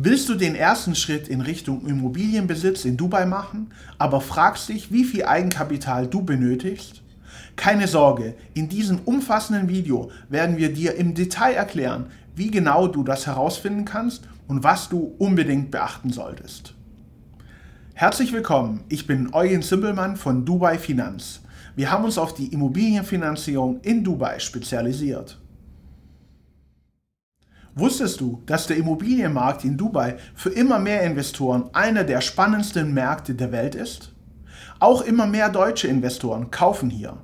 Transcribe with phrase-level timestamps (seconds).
[0.00, 5.02] Willst du den ersten Schritt in Richtung Immobilienbesitz in Dubai machen, aber fragst dich, wie
[5.02, 7.02] viel Eigenkapital du benötigst?
[7.56, 12.06] Keine Sorge, in diesem umfassenden Video werden wir dir im Detail erklären,
[12.36, 16.74] wie genau du das herausfinden kannst und was du unbedingt beachten solltest.
[17.94, 21.40] Herzlich willkommen, ich bin Eugen Simbelmann von Dubai Finanz.
[21.74, 25.40] Wir haben uns auf die Immobilienfinanzierung in Dubai spezialisiert.
[27.78, 33.36] Wusstest du, dass der Immobilienmarkt in Dubai für immer mehr Investoren einer der spannendsten Märkte
[33.36, 34.12] der Welt ist?
[34.80, 37.18] Auch immer mehr deutsche Investoren kaufen hier.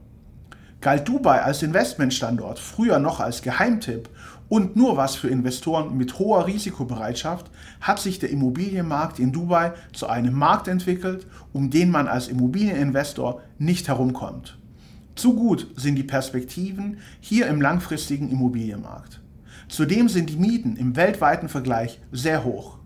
[0.80, 4.08] Galt Dubai als Investmentstandort früher noch als Geheimtipp
[4.48, 10.06] und nur was für Investoren mit hoher Risikobereitschaft, hat sich der Immobilienmarkt in Dubai zu
[10.06, 14.56] einem Markt entwickelt, um den man als Immobilieninvestor nicht herumkommt.
[15.16, 19.23] Zu gut sind die Perspektiven hier im langfristigen Immobilienmarkt.
[19.68, 22.78] Zudem sind die Mieten im weltweiten Vergleich sehr hoch.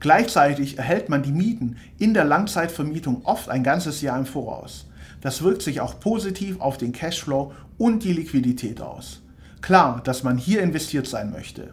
[0.00, 4.86] Gleichzeitig erhält man die Mieten in der Langzeitvermietung oft ein ganzes Jahr im Voraus.
[5.20, 9.22] Das wirkt sich auch positiv auf den Cashflow und die Liquidität aus.
[9.62, 11.72] Klar, dass man hier investiert sein möchte.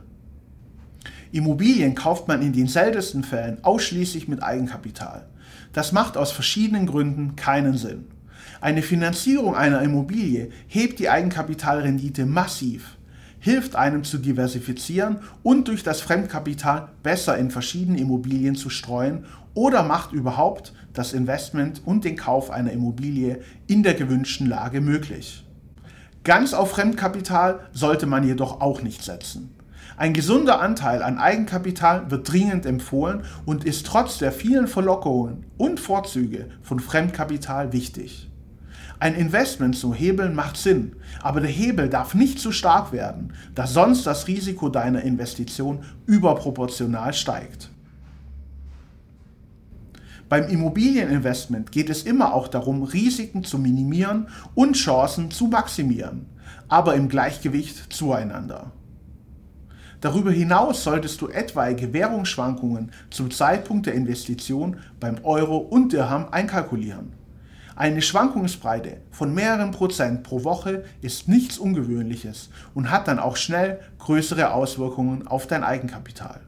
[1.31, 5.27] Immobilien kauft man in den seltensten Fällen ausschließlich mit Eigenkapital.
[5.73, 8.05] Das macht aus verschiedenen Gründen keinen Sinn.
[8.61, 12.97] Eine Finanzierung einer Immobilie hebt die Eigenkapitalrendite massiv
[13.43, 19.83] hilft einem zu diversifizieren und durch das Fremdkapital besser in verschiedene Immobilien zu streuen oder
[19.83, 25.43] macht überhaupt das Investment und den Kauf einer Immobilie in der gewünschten Lage möglich.
[26.23, 29.53] Ganz auf Fremdkapital sollte man jedoch auch nicht setzen.
[29.97, 35.81] Ein gesunder Anteil an Eigenkapital wird dringend empfohlen und ist trotz der vielen Verlockungen und
[35.81, 38.29] Vorzüge von Fremdkapital wichtig.
[38.99, 43.67] Ein Investment zu hebeln macht Sinn, aber der Hebel darf nicht zu stark werden, da
[43.67, 47.69] sonst das Risiko deiner Investition überproportional steigt.
[50.29, 56.25] Beim Immobilieninvestment geht es immer auch darum, Risiken zu minimieren und Chancen zu maximieren,
[56.67, 58.71] aber im Gleichgewicht zueinander.
[60.01, 67.13] Darüber hinaus solltest du etwaige Währungsschwankungen zum Zeitpunkt der Investition beim Euro und Dirham einkalkulieren.
[67.75, 73.79] Eine Schwankungsbreite von mehreren Prozent pro Woche ist nichts Ungewöhnliches und hat dann auch schnell
[73.97, 76.41] größere Auswirkungen auf dein Eigenkapital.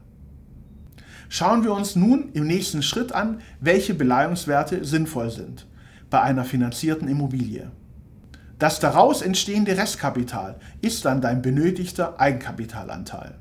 [1.28, 5.66] Schauen wir uns nun im nächsten Schritt an, welche Beleihungswerte sinnvoll sind
[6.10, 7.72] bei einer finanzierten Immobilie.
[8.60, 13.34] Das daraus entstehende Restkapital ist dann dein benötigter Eigenkapitalanteil.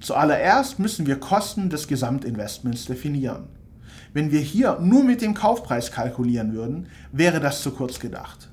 [0.00, 3.46] Zuallererst müssen wir Kosten des Gesamtinvestments definieren.
[4.12, 8.50] Wenn wir hier nur mit dem Kaufpreis kalkulieren würden, wäre das zu kurz gedacht.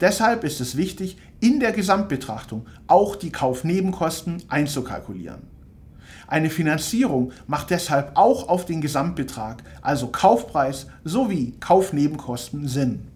[0.00, 5.42] Deshalb ist es wichtig, in der Gesamtbetrachtung auch die Kaufnebenkosten einzukalkulieren.
[6.28, 13.08] Eine Finanzierung macht deshalb auch auf den Gesamtbetrag, also Kaufpreis sowie Kaufnebenkosten Sinn.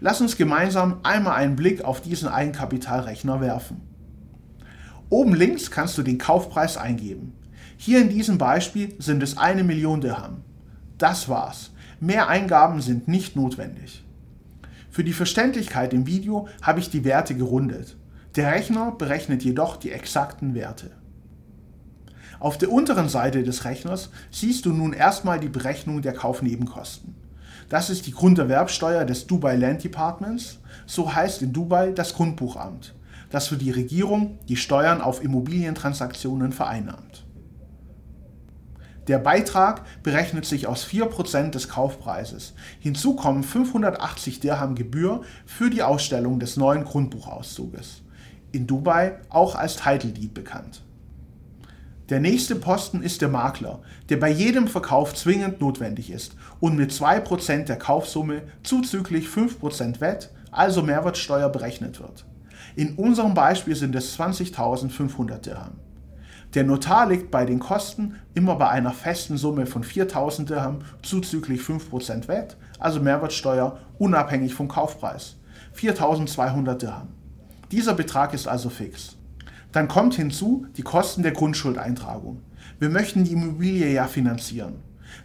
[0.00, 3.82] Lass uns gemeinsam einmal einen Blick auf diesen Eigenkapitalrechner werfen.
[5.10, 7.34] Oben links kannst du den Kaufpreis eingeben.
[7.76, 10.42] Hier in diesem Beispiel sind es eine Million Dirham.
[10.96, 11.72] Das war's.
[11.98, 14.04] Mehr Eingaben sind nicht notwendig.
[14.90, 17.96] Für die Verständlichkeit im Video habe ich die Werte gerundet.
[18.36, 20.92] Der Rechner berechnet jedoch die exakten Werte.
[22.38, 27.14] Auf der unteren Seite des Rechners siehst du nun erstmal die Berechnung der Kaufnebenkosten.
[27.70, 32.96] Das ist die Grunderwerbsteuer des Dubai Land Departments, so heißt in Dubai das Grundbuchamt,
[33.30, 37.24] das für die Regierung die Steuern auf Immobilientransaktionen vereinnahmt.
[39.06, 42.54] Der Beitrag berechnet sich aus 4% des Kaufpreises.
[42.80, 48.02] Hinzu kommen 580 Dirham Gebühr für die Ausstellung des neuen Grundbuchauszuges.
[48.50, 50.82] In Dubai auch als Title Deed bekannt.
[52.10, 53.78] Der nächste Posten ist der Makler,
[54.08, 60.30] der bei jedem Verkauf zwingend notwendig ist und mit 2% der Kaufsumme zuzüglich 5% Wett,
[60.50, 62.24] also Mehrwertsteuer, berechnet wird.
[62.74, 65.74] In unserem Beispiel sind es 20.500 Dirham.
[66.54, 71.60] Der Notar liegt bei den Kosten immer bei einer festen Summe von 4.000 Dirham zuzüglich
[71.60, 75.36] 5% Wett, also Mehrwertsteuer, unabhängig vom Kaufpreis.
[75.76, 77.08] 4.200 Dirham.
[77.70, 79.16] Dieser Betrag ist also fix.
[79.72, 82.42] Dann kommt hinzu die Kosten der Grundschuldeintragung.
[82.78, 84.76] Wir möchten die Immobilie ja finanzieren.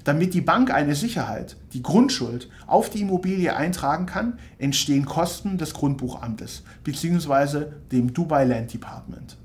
[0.03, 5.74] Damit die Bank eine Sicherheit, die Grundschuld, auf die Immobilie eintragen kann, entstehen Kosten des
[5.74, 7.65] Grundbuchamtes bzw.
[7.92, 9.38] dem Dubai Land Department.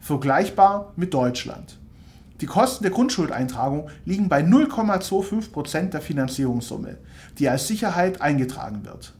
[0.00, 1.78] Vergleichbar mit Deutschland.
[2.40, 6.98] Die Kosten der Grundschuldeintragung liegen bei 0,25% der Finanzierungssumme,
[7.38, 9.14] die als Sicherheit eingetragen wird.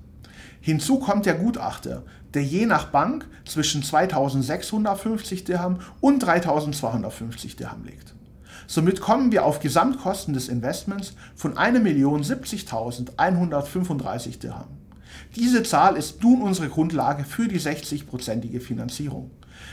[0.61, 2.03] Hinzu kommt der Gutachter,
[2.35, 8.15] der je nach Bank zwischen 2650 Dirham und 3250 Dirham liegt.
[8.67, 14.67] Somit kommen wir auf Gesamtkosten des Investments von 1.070.135 Dirham.
[15.37, 19.31] Diese Zahl ist nun unsere Grundlage für die 60-prozentige Finanzierung.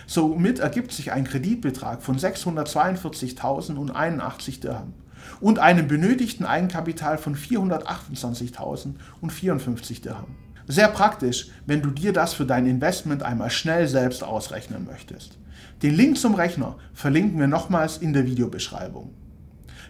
[0.07, 4.93] Somit ergibt sich ein Kreditbetrag von 642.081 Dirham
[5.39, 10.35] und einem benötigten Eigenkapital von 428.054 Dirham.
[10.67, 15.37] Sehr praktisch, wenn du dir das für dein Investment einmal schnell selbst ausrechnen möchtest.
[15.81, 19.13] Den Link zum Rechner verlinken wir nochmals in der Videobeschreibung.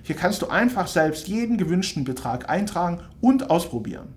[0.04, 4.16] Hier kannst du einfach selbst jeden gewünschten Betrag eintragen und ausprobieren.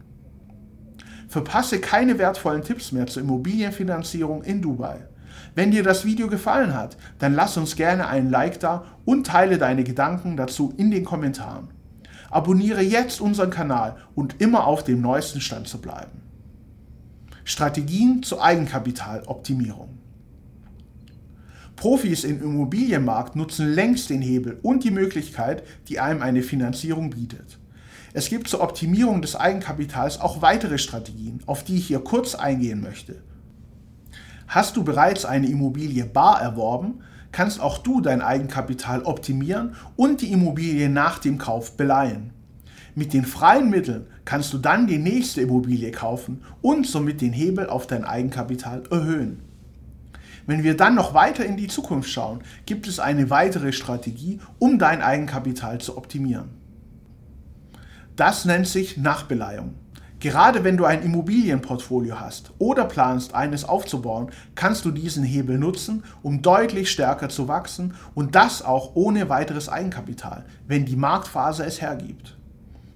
[1.28, 5.08] Verpasse keine wertvollen Tipps mehr zur Immobilienfinanzierung in Dubai.
[5.54, 9.58] Wenn dir das Video gefallen hat, dann lass uns gerne einen Like da und teile
[9.58, 11.68] deine Gedanken dazu in den Kommentaren.
[12.30, 16.23] Abonniere jetzt unseren Kanal und immer auf dem neuesten Stand zu bleiben.
[17.44, 19.98] Strategien zur Eigenkapitaloptimierung.
[21.76, 27.58] Profis im Immobilienmarkt nutzen längst den Hebel und die Möglichkeit, die einem eine Finanzierung bietet.
[28.14, 32.80] Es gibt zur Optimierung des Eigenkapitals auch weitere Strategien, auf die ich hier kurz eingehen
[32.80, 33.22] möchte.
[34.46, 37.00] Hast du bereits eine Immobilie bar erworben,
[37.32, 42.33] kannst auch du dein Eigenkapital optimieren und die Immobilie nach dem Kauf beleihen.
[42.96, 47.68] Mit den freien Mitteln kannst du dann die nächste Immobilie kaufen und somit den Hebel
[47.68, 49.42] auf dein Eigenkapital erhöhen.
[50.46, 54.78] Wenn wir dann noch weiter in die Zukunft schauen, gibt es eine weitere Strategie, um
[54.78, 56.50] dein Eigenkapital zu optimieren.
[58.14, 59.74] Das nennt sich Nachbeleihung.
[60.20, 66.04] Gerade wenn du ein Immobilienportfolio hast oder planst, eines aufzubauen, kannst du diesen Hebel nutzen,
[66.22, 71.80] um deutlich stärker zu wachsen und das auch ohne weiteres Eigenkapital, wenn die Marktphase es
[71.80, 72.38] hergibt.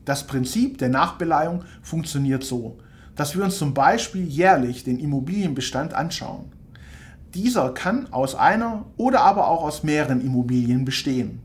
[0.09, 2.79] Das Prinzip der Nachbeleihung funktioniert so,
[3.15, 6.47] dass wir uns zum Beispiel jährlich den Immobilienbestand anschauen.
[7.35, 11.41] Dieser kann aus einer oder aber auch aus mehreren Immobilien bestehen.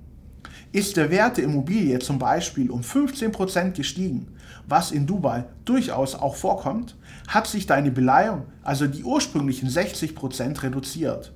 [0.72, 4.28] Ist der Wert der Immobilie zum Beispiel um 15% gestiegen,
[4.66, 6.96] was in Dubai durchaus auch vorkommt,
[7.28, 11.34] hat sich deine Beleihung, also die ursprünglichen 60% reduziert,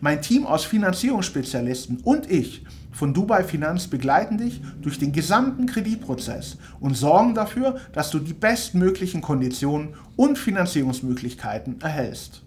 [0.00, 6.58] Mein Team aus Finanzierungsspezialisten und ich von Dubai Finanz begleiten dich durch den gesamten Kreditprozess
[6.78, 12.42] und sorgen dafür, dass du die bestmöglichen Konditionen und Finanzierungsmöglichkeiten erhältst.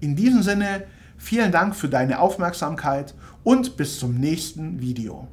[0.00, 0.84] In diesem Sinne,
[1.16, 5.26] vielen Dank für deine Aufmerksamkeit und bis zum nächsten Video.